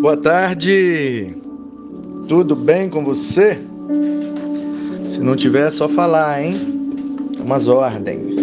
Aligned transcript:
Boa 0.00 0.16
tarde. 0.16 1.34
Tudo 2.28 2.54
bem 2.54 2.88
com 2.88 3.04
você? 3.04 3.58
Se 5.08 5.20
não 5.20 5.34
tiver, 5.34 5.66
é 5.66 5.70
só 5.70 5.88
falar, 5.88 6.42
hein? 6.42 6.60
Umas 7.44 7.66
ordens. 7.66 8.36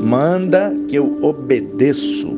Manda 0.00 0.74
que 0.88 0.96
eu 0.96 1.18
obedeço. 1.22 2.28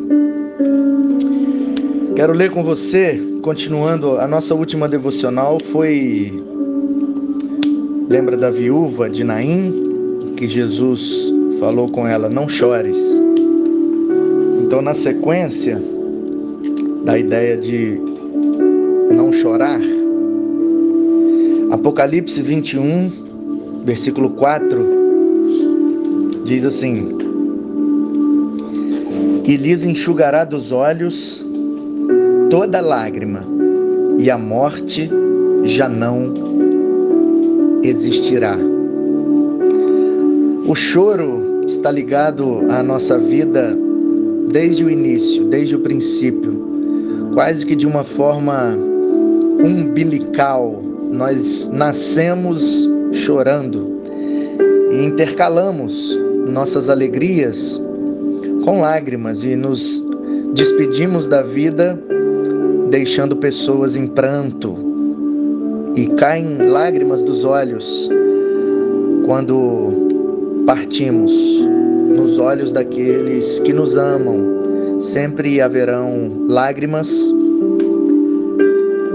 Quero 2.16 2.32
ler 2.32 2.50
com 2.50 2.64
você, 2.64 3.22
continuando, 3.42 4.18
a 4.18 4.26
nossa 4.26 4.54
última 4.54 4.88
devocional 4.88 5.58
foi. 5.60 6.32
Lembra 8.08 8.36
da 8.36 8.50
viúva 8.50 9.08
de 9.08 9.22
Naim? 9.22 10.32
Que 10.36 10.48
Jesus 10.48 11.32
falou 11.60 11.88
com 11.88 12.08
ela: 12.08 12.28
Não 12.28 12.48
chores. 12.48 12.98
Então, 14.62 14.82
na 14.82 14.94
sequência 14.94 15.80
da 17.06 17.16
ideia 17.16 17.56
de 17.56 18.00
não 19.12 19.30
chorar, 19.32 19.80
Apocalipse 21.70 22.42
21, 22.42 23.82
versículo 23.84 24.30
4, 24.30 24.84
diz 26.44 26.64
assim: 26.64 27.08
E 29.44 29.56
lhes 29.56 29.84
enxugará 29.84 30.42
dos 30.44 30.72
olhos 30.72 31.46
toda 32.50 32.80
lágrima, 32.80 33.44
e 34.18 34.28
a 34.28 34.36
morte 34.36 35.08
já 35.62 35.88
não 35.88 36.34
existirá. 37.84 38.58
O 40.66 40.74
choro 40.74 41.62
está 41.68 41.92
ligado 41.92 42.62
à 42.68 42.82
nossa 42.82 43.16
vida 43.16 43.78
desde 44.50 44.82
o 44.84 44.90
início, 44.90 45.44
desde 45.44 45.76
o 45.76 45.78
princípio, 45.78 46.75
quase 47.34 47.64
que 47.64 47.76
de 47.76 47.86
uma 47.86 48.04
forma 48.04 48.76
umbilical. 49.64 50.82
Nós 51.12 51.68
nascemos 51.72 52.88
chorando 53.12 54.00
e 54.92 55.04
intercalamos 55.04 56.18
nossas 56.48 56.88
alegrias 56.88 57.80
com 58.64 58.80
lágrimas 58.80 59.44
e 59.44 59.54
nos 59.54 60.02
despedimos 60.54 61.26
da 61.26 61.42
vida 61.42 61.98
deixando 62.90 63.36
pessoas 63.36 63.96
em 63.96 64.06
pranto 64.06 64.76
e 65.94 66.06
caem 66.16 66.58
lágrimas 66.68 67.22
dos 67.22 67.44
olhos 67.44 68.10
quando 69.24 70.64
partimos 70.66 71.32
nos 72.16 72.38
olhos 72.38 72.72
daqueles 72.72 73.58
que 73.60 73.72
nos 73.72 73.96
amam. 73.96 74.55
Sempre 74.98 75.60
haverão 75.60 76.46
lágrimas 76.48 77.34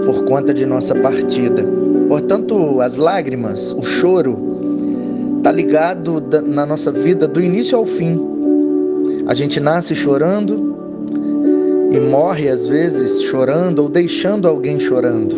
por 0.05 0.23
conta 0.25 0.53
de 0.53 0.65
nossa 0.65 0.93
partida. 0.95 1.65
Portanto, 2.07 2.81
as 2.81 2.95
lágrimas, 2.97 3.73
o 3.73 3.81
choro, 3.81 4.37
está 5.37 5.51
ligado 5.51 6.23
na 6.45 6.65
nossa 6.65 6.91
vida 6.91 7.27
do 7.27 7.41
início 7.41 7.77
ao 7.77 7.85
fim. 7.85 8.19
A 9.25 9.33
gente 9.33 9.59
nasce 9.59 9.95
chorando 9.95 10.75
e 11.91 11.99
morre 11.99 12.47
às 12.47 12.65
vezes 12.65 13.23
chorando 13.23 13.79
ou 13.79 13.89
deixando 13.89 14.47
alguém 14.47 14.79
chorando. 14.79 15.35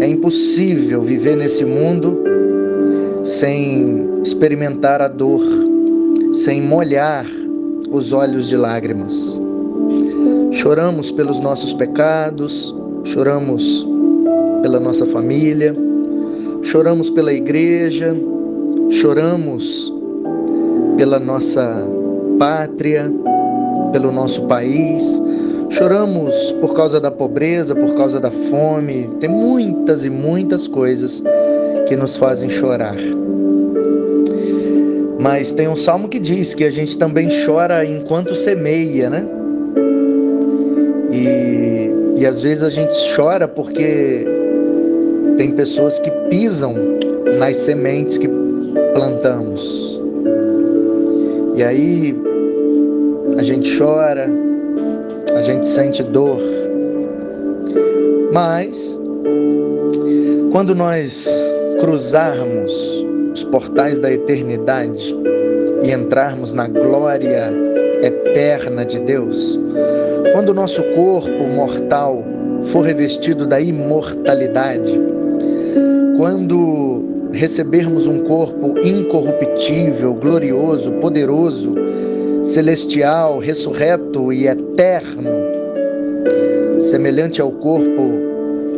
É 0.00 0.06
impossível 0.06 1.02
viver 1.02 1.36
nesse 1.36 1.64
mundo 1.64 2.22
sem 3.24 4.20
experimentar 4.22 5.00
a 5.00 5.08
dor, 5.08 5.42
sem 6.32 6.60
molhar 6.60 7.26
os 7.92 8.12
olhos 8.12 8.48
de 8.48 8.56
lágrimas. 8.56 9.40
Choramos 10.50 11.10
pelos 11.10 11.38
nossos 11.40 11.72
pecados, 11.74 12.74
choramos 13.04 13.86
pela 14.62 14.80
nossa 14.80 15.04
família, 15.06 15.74
choramos 16.62 17.10
pela 17.10 17.32
igreja, 17.32 18.16
choramos 18.90 19.92
pela 20.96 21.18
nossa 21.18 21.86
pátria, 22.38 23.12
pelo 23.92 24.10
nosso 24.10 24.42
país, 24.46 25.20
choramos 25.70 26.52
por 26.60 26.74
causa 26.74 27.00
da 27.00 27.10
pobreza, 27.10 27.74
por 27.74 27.94
causa 27.94 28.18
da 28.18 28.30
fome, 28.30 29.10
tem 29.20 29.28
muitas 29.28 30.04
e 30.04 30.10
muitas 30.10 30.66
coisas 30.66 31.22
que 31.88 31.96
nos 31.96 32.16
fazem 32.16 32.48
chorar. 32.48 32.96
Mas 35.22 35.52
tem 35.52 35.68
um 35.68 35.76
salmo 35.76 36.08
que 36.08 36.18
diz 36.18 36.52
que 36.52 36.64
a 36.64 36.70
gente 36.70 36.98
também 36.98 37.28
chora 37.46 37.84
enquanto 37.84 38.34
semeia, 38.34 39.08
né? 39.08 39.24
E, 41.12 42.20
e 42.20 42.26
às 42.26 42.40
vezes 42.40 42.64
a 42.64 42.70
gente 42.70 42.92
chora 43.14 43.46
porque 43.46 44.26
tem 45.36 45.52
pessoas 45.52 46.00
que 46.00 46.10
pisam 46.28 46.74
nas 47.38 47.56
sementes 47.58 48.18
que 48.18 48.28
plantamos. 48.94 50.00
E 51.54 51.62
aí 51.62 52.16
a 53.38 53.44
gente 53.44 53.78
chora, 53.78 54.28
a 55.36 55.40
gente 55.40 55.68
sente 55.68 56.02
dor. 56.02 56.40
Mas 58.32 59.00
quando 60.50 60.74
nós 60.74 61.28
cruzarmos 61.80 63.01
os 63.32 63.44
portais 63.44 63.98
da 63.98 64.12
eternidade 64.12 65.16
e 65.82 65.90
entrarmos 65.90 66.52
na 66.52 66.68
glória 66.68 67.50
eterna 68.02 68.84
de 68.84 68.98
Deus, 69.00 69.58
quando 70.32 70.50
o 70.50 70.54
nosso 70.54 70.82
corpo 70.94 71.44
mortal 71.44 72.24
for 72.64 72.82
revestido 72.82 73.46
da 73.46 73.60
imortalidade, 73.60 75.00
quando 76.16 77.30
recebermos 77.32 78.06
um 78.06 78.20
corpo 78.24 78.78
incorruptível, 78.84 80.14
glorioso, 80.14 80.92
poderoso, 80.92 81.74
celestial, 82.42 83.38
ressurreto 83.38 84.32
e 84.32 84.46
eterno, 84.46 85.30
semelhante 86.80 87.40
ao 87.40 87.50
corpo 87.50 88.12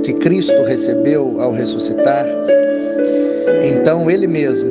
que 0.05 0.13
Cristo 0.13 0.63
recebeu 0.63 1.41
ao 1.41 1.53
ressuscitar, 1.53 2.27
então 3.65 4.11
Ele 4.11 4.27
mesmo, 4.27 4.71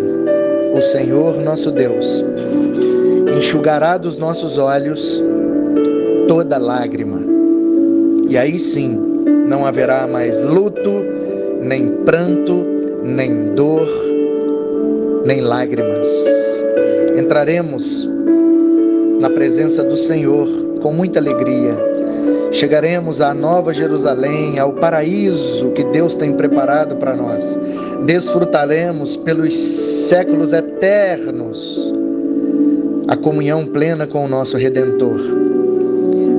o 0.76 0.81
Senhor 0.81 1.38
nosso 1.42 1.72
Deus, 1.72 2.24
enxugará 3.38 3.98
dos 3.98 4.18
nossos 4.18 4.58
olhos 4.58 5.24
toda 6.28 6.58
lágrima. 6.58 7.22
E 8.30 8.38
aí 8.38 8.58
sim, 8.58 8.98
não 9.48 9.66
haverá 9.66 10.08
mais 10.08 10.44
luto, 10.44 10.92
nem 11.62 11.90
pranto, 12.06 12.66
nem 13.04 13.54
dor, 13.54 13.88
nem 15.25 15.42
lágrimas. 15.42 16.08
Entraremos 17.18 18.10
na 19.20 19.30
presença 19.30 19.84
do 19.84 19.96
Senhor 19.98 20.48
com 20.81 20.92
muita 20.92 21.20
alegria 21.20 21.93
chegaremos 22.53 23.19
à 23.19 23.34
Nova 23.34 23.74
Jerusalém, 23.74 24.59
ao 24.59 24.74
paraíso 24.74 25.72
que 25.72 25.84
Deus 25.86 26.16
tem 26.16 26.34
preparado 26.34 26.96
para 26.97 27.16
nós. 27.16 27.59
Desfrutaremos 28.06 29.18
pelos 29.18 29.53
séculos 29.56 30.53
eternos 30.53 31.94
a 33.08 33.18
comunhão 33.18 33.66
plena 33.66 34.06
com 34.06 34.24
o 34.24 34.28
nosso 34.28 34.56
Redentor. 34.56 35.19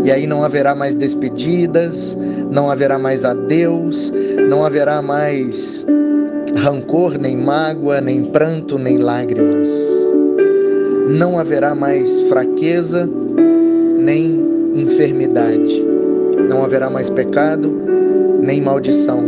E 0.04 0.12
aí 0.12 0.26
não 0.26 0.44
haverá 0.44 0.74
mais 0.74 0.96
despedidas, 0.96 2.16
não 2.50 2.70
haverá 2.70 2.98
mais 2.98 3.24
adeus, 3.24 4.12
não 4.48 4.64
haverá 4.64 5.02
mais 5.02 5.84
rancor, 6.56 7.18
nem 7.18 7.36
mágoa, 7.36 8.00
nem 8.00 8.24
pranto, 8.24 8.78
nem 8.78 8.98
lágrimas. 8.98 9.68
Não 11.08 11.38
haverá 11.38 11.74
mais 11.74 12.20
fraqueza, 12.22 13.08
nem 13.98 14.44
enfermidade 14.74 15.93
não 16.48 16.64
haverá 16.64 16.90
mais 16.90 17.10
pecado, 17.10 17.70
nem 18.40 18.60
maldição. 18.60 19.22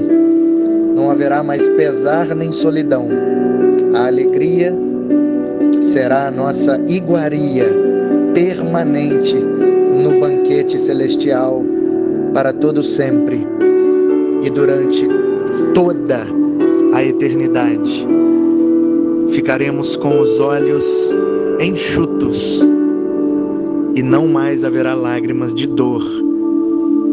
Não 0.95 1.11
haverá 1.11 1.43
mais 1.43 1.67
pesar 1.71 2.35
nem 2.35 2.53
solidão. 2.53 3.09
A 3.95 4.07
alegria 4.07 4.75
será 5.81 6.29
a 6.29 6.31
nossa 6.31 6.81
iguaria 6.87 7.67
permanente 8.35 9.35
no 9.35 10.21
banquete 10.21 10.79
celestial 10.79 11.63
para 12.35 12.53
todo 12.53 12.83
sempre 12.83 13.47
e 14.43 14.51
durante 14.51 15.07
toda 15.75 16.21
a 16.93 17.03
eternidade. 17.03 18.07
Ficaremos 19.31 19.97
com 19.97 20.21
os 20.21 20.39
olhos 20.39 20.87
enxutos 21.61 22.67
e 23.95 24.03
não 24.03 24.29
mais 24.29 24.63
haverá 24.65 24.95
lágrimas 24.95 25.55
de 25.55 25.67
dor 25.67 26.03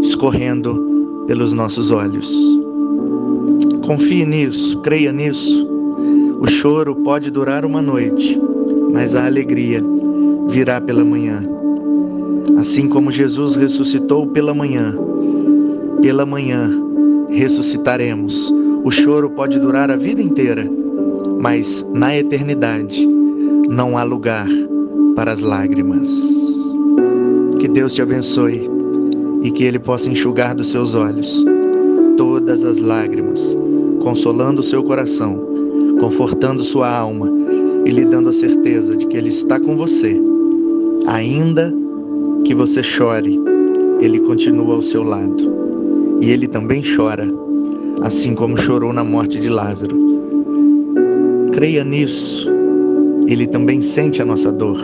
escorrendo 0.01 1.23
pelos 1.27 1.53
nossos 1.53 1.91
olhos. 1.91 2.31
Confie 3.85 4.25
nisso, 4.25 4.79
creia 4.79 5.11
nisso. 5.11 5.67
O 6.39 6.47
choro 6.47 6.95
pode 6.95 7.31
durar 7.31 7.65
uma 7.65 7.81
noite, 7.81 8.39
mas 8.91 9.15
a 9.15 9.25
alegria 9.25 9.83
virá 10.49 10.79
pela 10.81 11.03
manhã. 11.03 11.43
Assim 12.57 12.87
como 12.87 13.11
Jesus 13.11 13.55
ressuscitou 13.55 14.27
pela 14.27 14.53
manhã, 14.53 14.97
Pela 16.01 16.25
manhã 16.25 16.69
ressuscitaremos. 17.29 18.53
O 18.83 18.91
choro 18.91 19.29
pode 19.29 19.57
durar 19.59 19.89
a 19.89 19.95
vida 19.95 20.21
inteira, 20.21 20.69
mas 21.39 21.85
na 21.93 22.15
eternidade 22.15 23.07
não 23.69 23.97
há 23.97 24.03
lugar 24.03 24.47
para 25.15 25.31
as 25.31 25.41
lágrimas. 25.41 26.09
Que 27.59 27.67
Deus 27.69 27.93
te 27.93 28.01
abençoe 28.01 28.69
e 29.43 29.51
que 29.51 29.63
Ele 29.63 29.77
possa 29.77 30.09
enxugar 30.09 30.55
dos 30.55 30.69
seus 30.69 30.95
olhos 30.95 31.43
todas 32.17 32.63
as 32.63 32.79
lágrimas, 32.79 33.55
consolando 34.01 34.61
o 34.61 34.63
seu 34.63 34.83
coração, 34.83 35.39
confortando 35.99 36.63
sua 36.63 36.89
alma 36.89 37.29
e 37.85 37.91
lhe 37.91 38.05
dando 38.05 38.29
a 38.29 38.33
certeza 38.33 38.95
de 38.95 39.05
que 39.07 39.17
Ele 39.17 39.29
está 39.29 39.59
com 39.59 39.75
você. 39.75 40.19
Ainda 41.05 41.73
que 42.45 42.55
você 42.55 42.81
chore, 42.81 43.39
Ele 43.99 44.19
continua 44.19 44.75
ao 44.75 44.81
seu 44.81 45.03
lado. 45.03 45.51
E 46.21 46.29
Ele 46.31 46.47
também 46.47 46.81
chora, 46.95 47.27
assim 48.01 48.35
como 48.35 48.57
chorou 48.57 48.93
na 48.93 49.03
morte 49.03 49.39
de 49.39 49.49
Lázaro. 49.49 49.97
Creia 51.51 51.83
nisso. 51.83 52.49
Ele 53.27 53.47
também 53.47 53.81
sente 53.81 54.21
a 54.21 54.25
nossa 54.25 54.51
dor. 54.51 54.79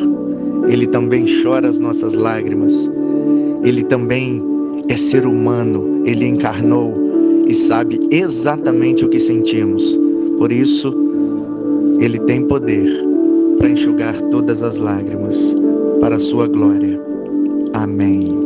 Ele 0.67 0.87
também 0.87 1.25
chora 1.41 1.67
as 1.67 1.79
nossas 1.79 2.13
lágrimas. 2.15 2.89
Ele 3.63 3.83
também 3.83 4.43
é 4.87 4.97
ser 4.97 5.25
humano. 5.25 6.03
Ele 6.05 6.25
encarnou 6.25 6.93
e 7.47 7.53
sabe 7.55 7.99
exatamente 8.11 9.05
o 9.05 9.09
que 9.09 9.19
sentimos. 9.19 9.99
Por 10.37 10.51
isso, 10.51 10.93
ele 11.99 12.19
tem 12.19 12.45
poder 12.45 12.89
para 13.57 13.69
enxugar 13.69 14.19
todas 14.29 14.61
as 14.61 14.77
lágrimas 14.77 15.55
para 15.99 16.15
a 16.15 16.19
sua 16.19 16.47
glória. 16.47 16.99
Amém. 17.73 18.38